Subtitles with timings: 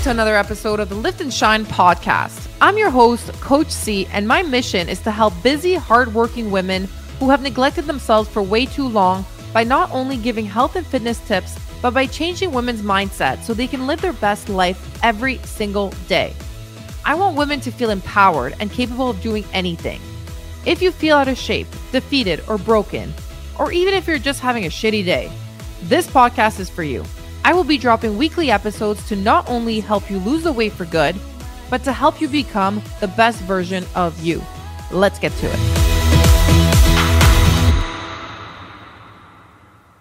[0.00, 2.48] welcome to another episode of the Lift and Shine podcast.
[2.62, 6.88] I'm your host, Coach C, and my mission is to help busy, hardworking women
[7.18, 11.18] who have neglected themselves for way too long by not only giving health and fitness
[11.28, 15.92] tips, but by changing women's mindset so they can live their best life every single
[16.08, 16.34] day.
[17.04, 20.00] I want women to feel empowered and capable of doing anything.
[20.64, 23.12] If you feel out of shape, defeated, or broken,
[23.58, 25.30] or even if you're just having a shitty day,
[25.82, 27.04] this podcast is for you.
[27.42, 30.84] I will be dropping weekly episodes to not only help you lose the weight for
[30.84, 31.16] good,
[31.70, 34.42] but to help you become the best version of you.
[34.90, 35.80] Let's get to it.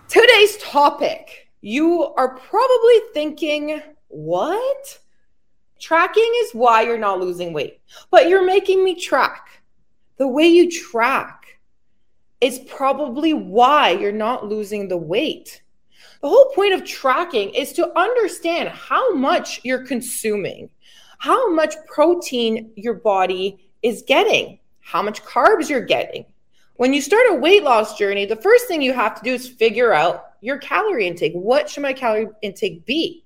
[0.09, 4.99] Today's topic, you are probably thinking, what?
[5.79, 7.79] Tracking is why you're not losing weight,
[8.11, 9.61] but you're making me track.
[10.17, 11.59] The way you track
[12.41, 15.61] is probably why you're not losing the weight.
[16.21, 20.69] The whole point of tracking is to understand how much you're consuming,
[21.17, 26.25] how much protein your body is getting, how much carbs you're getting.
[26.75, 29.47] When you start a weight loss journey, the first thing you have to do is
[29.47, 31.33] figure out your calorie intake.
[31.33, 33.23] What should my calorie intake be?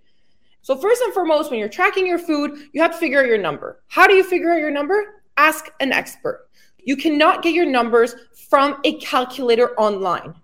[0.62, 3.38] So, first and foremost, when you're tracking your food, you have to figure out your
[3.38, 3.84] number.
[3.88, 5.22] How do you figure out your number?
[5.38, 6.48] Ask an expert.
[6.84, 8.16] You cannot get your numbers
[8.50, 10.36] from a calculator online.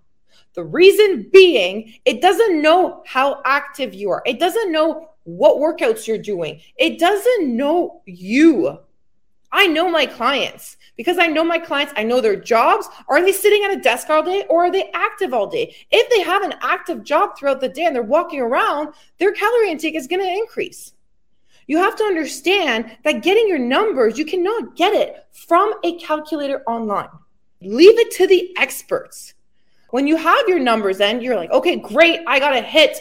[0.54, 4.22] The reason being, it doesn't know how active you are.
[4.26, 6.60] It doesn't know what workouts you're doing.
[6.76, 8.78] It doesn't know you.
[9.52, 11.92] I know my clients because I know my clients.
[11.96, 12.88] I know their jobs.
[13.08, 15.74] Are they sitting at a desk all day or are they active all day?
[15.90, 19.70] If they have an active job throughout the day and they're walking around, their calorie
[19.70, 20.92] intake is going to increase.
[21.66, 26.62] You have to understand that getting your numbers, you cannot get it from a calculator
[26.66, 27.08] online.
[27.60, 29.34] Leave it to the experts.
[29.90, 32.98] When you have your numbers, then you're like, okay, great, I got to hit,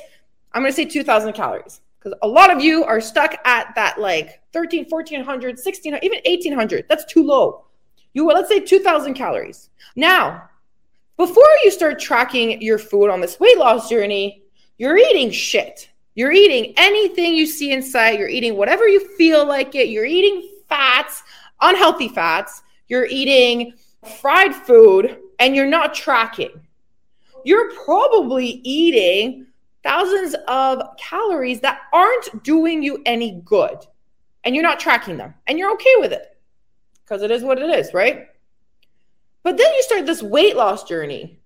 [0.53, 1.81] I'm going to say 2,000 calories.
[1.99, 6.85] Because a lot of you are stuck at that like 13, 1400, 1600, even 1800.
[6.87, 7.65] That's too low.
[8.13, 9.69] You let's say 2000 calories.
[9.95, 10.49] Now,
[11.17, 14.43] before you start tracking your food on this weight loss journey,
[14.77, 15.89] you're eating shit.
[16.15, 18.17] You're eating anything you see in sight.
[18.17, 19.89] You're eating whatever you feel like it.
[19.89, 21.21] You're eating fats,
[21.61, 22.61] unhealthy fats.
[22.87, 23.73] You're eating
[24.21, 26.61] fried food and you're not tracking
[27.45, 29.47] you're probably eating
[29.83, 33.77] thousands of calories that aren't doing you any good
[34.43, 36.37] and you're not tracking them and you're okay with it
[37.03, 38.27] because it is what it is, right?
[39.43, 41.39] But then you start this weight loss journey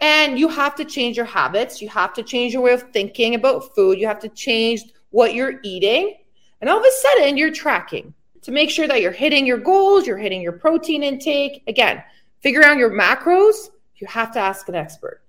[0.00, 1.82] and you have to change your habits.
[1.82, 3.98] You have to change your way of thinking about food.
[3.98, 6.16] You have to change what you're eating.
[6.60, 10.06] And all of a sudden, you're tracking to make sure that you're hitting your goals,
[10.06, 11.62] you're hitting your protein intake.
[11.66, 12.02] Again,
[12.40, 13.70] figure out your macros.
[13.96, 15.23] You have to ask an expert.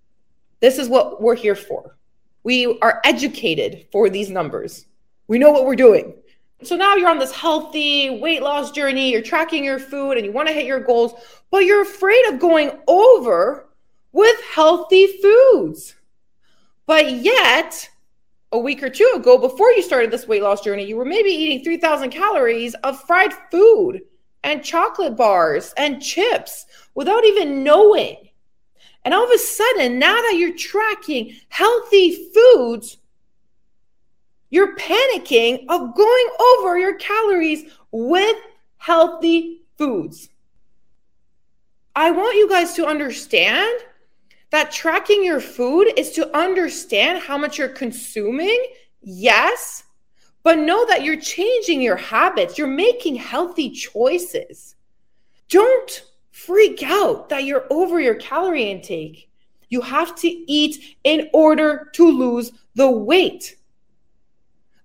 [0.66, 1.96] This is what we're here for.
[2.42, 4.88] We are educated for these numbers.
[5.28, 6.16] We know what we're doing.
[6.64, 10.32] So now you're on this healthy weight loss journey, you're tracking your food and you
[10.32, 11.14] want to hit your goals,
[11.52, 13.68] but you're afraid of going over
[14.12, 15.94] with healthy foods.
[16.88, 17.88] But yet,
[18.52, 21.30] a week or two ago, before you started this weight loss journey, you were maybe
[21.30, 24.02] eating 3,000 calories of fried food
[24.44, 26.66] and chocolate bars and chips
[26.96, 28.25] without even knowing.
[29.06, 32.98] And all of a sudden, now that you're tracking healthy foods,
[34.50, 38.36] you're panicking of going over your calories with
[38.78, 40.30] healthy foods.
[41.96, 43.80] I want you guys to understand
[44.50, 48.66] that tracking your food is to understand how much you're consuming.
[49.02, 49.84] Yes,
[50.44, 52.58] but know that you're changing your habits.
[52.58, 54.76] You're making healthy choices.
[55.50, 56.04] Don't
[56.36, 59.30] freak out that you're over your calorie intake.
[59.70, 63.56] You have to eat in order to lose the weight.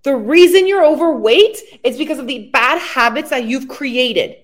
[0.05, 4.37] The reason you're overweight is because of the bad habits that you've created.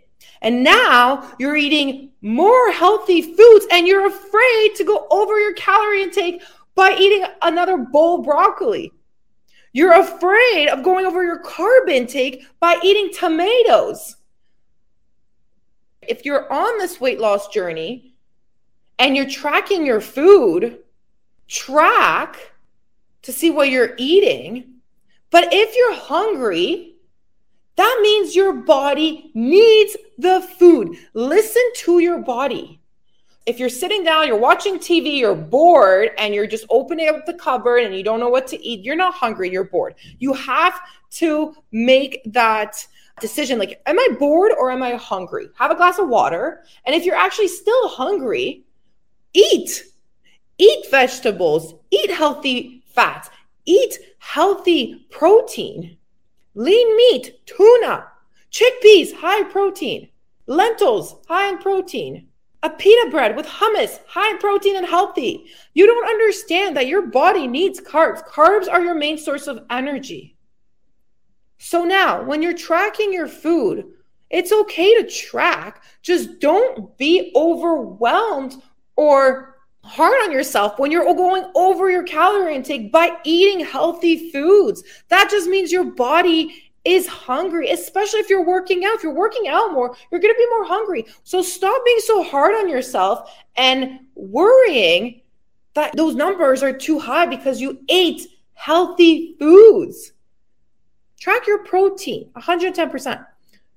[0.42, 6.02] And now you're eating more healthy foods and you're afraid to go over your calorie
[6.02, 6.42] intake
[6.74, 8.92] by eating another bowl of broccoli.
[9.72, 14.16] You're afraid of going over your carb intake by eating tomatoes
[16.08, 18.14] if you're on this weight loss journey
[18.98, 20.78] and you're tracking your food,
[21.48, 22.52] track
[23.22, 24.74] to see what you're eating.
[25.30, 26.94] But if you're hungry,
[27.76, 30.96] that means your body needs the food.
[31.14, 32.80] Listen to your body.
[33.44, 37.34] If you're sitting down, you're watching TV, you're bored, and you're just opening up the
[37.34, 39.94] cupboard and you don't know what to eat, you're not hungry, you're bored.
[40.18, 40.80] You have
[41.12, 42.84] to make that
[43.20, 45.48] decision like, am I bored or am I hungry?
[45.56, 46.64] Have a glass of water.
[46.84, 48.64] And if you're actually still hungry,
[49.32, 49.84] eat.
[50.58, 53.28] Eat vegetables, eat healthy fats,
[53.66, 55.98] eat healthy protein.
[56.54, 58.06] lean meat, tuna,
[58.50, 60.08] chickpeas, high protein,
[60.46, 62.26] lentils, high in protein,
[62.62, 65.46] a pita bread with hummus, high in protein and healthy.
[65.74, 68.26] You don't understand that your body needs carbs.
[68.26, 70.35] Carbs are your main source of energy.
[71.58, 73.86] So now, when you're tracking your food,
[74.30, 75.82] it's okay to track.
[76.02, 78.56] Just don't be overwhelmed
[78.96, 84.82] or hard on yourself when you're going over your calorie intake by eating healthy foods.
[85.08, 88.94] That just means your body is hungry, especially if you're working out.
[88.94, 91.06] If you're working out more, you're going to be more hungry.
[91.24, 95.20] So stop being so hard on yourself and worrying
[95.74, 100.12] that those numbers are too high because you ate healthy foods.
[101.18, 103.26] Track your protein 110%.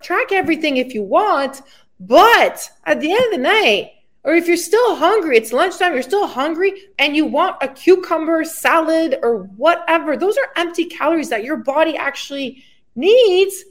[0.01, 1.62] Track everything if you want,
[2.00, 3.91] but at the end of the night,
[4.24, 8.44] or if you're still hungry, it's lunchtime, you're still hungry, and you want a cucumber
[8.44, 12.63] salad or whatever, those are empty calories that your body actually
[12.95, 13.63] needs.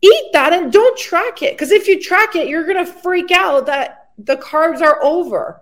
[0.00, 1.54] Eat that and don't track it.
[1.54, 5.60] Because if you track it, you're going to freak out that the carbs are over.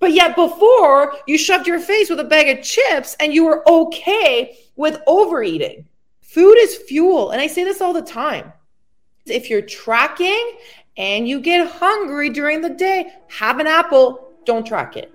[0.00, 3.68] But yet, before you shoved your face with a bag of chips and you were
[3.68, 5.87] okay with overeating.
[6.38, 7.32] Food is fuel.
[7.32, 8.52] And I say this all the time.
[9.26, 10.52] If you're tracking
[10.96, 15.12] and you get hungry during the day, have an apple, don't track it.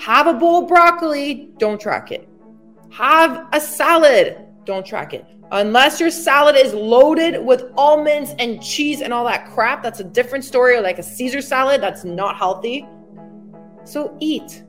[0.00, 2.28] Have a bowl of broccoli, don't track it.
[2.90, 5.24] Have a salad, don't track it.
[5.52, 10.04] Unless your salad is loaded with almonds and cheese and all that crap, that's a
[10.04, 12.88] different story, or like a Caesar salad, that's not healthy.
[13.84, 14.64] So eat.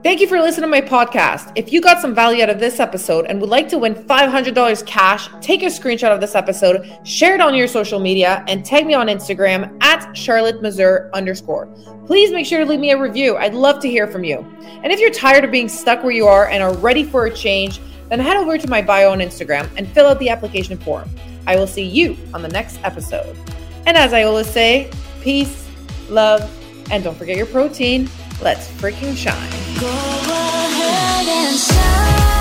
[0.00, 1.50] Thank you for listening to my podcast.
[1.56, 4.86] If you got some value out of this episode and would like to win $500
[4.86, 8.86] cash, take a screenshot of this episode, share it on your social media, and tag
[8.86, 11.66] me on Instagram at Charlotte Mazur underscore.
[12.06, 13.36] Please make sure to leave me a review.
[13.38, 14.38] I'd love to hear from you.
[14.84, 17.34] And if you're tired of being stuck where you are and are ready for a
[17.34, 21.10] change, then head over to my bio on Instagram and fill out the application form.
[21.48, 23.36] I will see you on the next episode.
[23.84, 24.92] And as I always say,
[25.22, 25.68] peace,
[26.08, 26.48] love,
[26.92, 28.08] and don't forget your protein.
[28.40, 29.57] Let's freaking shine.
[29.76, 32.37] Go ahead and shine.